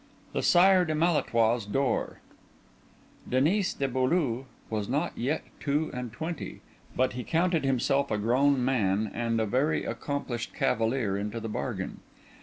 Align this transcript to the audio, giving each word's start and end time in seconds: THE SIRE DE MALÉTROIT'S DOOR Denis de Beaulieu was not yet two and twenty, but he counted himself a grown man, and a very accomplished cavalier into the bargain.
THE 0.33 0.41
SIRE 0.41 0.83
DE 0.83 0.93
MALÉTROIT'S 0.95 1.67
DOOR 1.67 2.21
Denis 3.29 3.75
de 3.75 3.87
Beaulieu 3.87 4.45
was 4.67 4.89
not 4.89 5.15
yet 5.15 5.43
two 5.59 5.91
and 5.93 6.11
twenty, 6.11 6.61
but 6.95 7.13
he 7.13 7.23
counted 7.23 7.63
himself 7.63 8.09
a 8.09 8.17
grown 8.17 8.65
man, 8.65 9.11
and 9.13 9.39
a 9.39 9.45
very 9.45 9.85
accomplished 9.85 10.55
cavalier 10.55 11.15
into 11.19 11.39
the 11.39 11.49
bargain. 11.49 11.99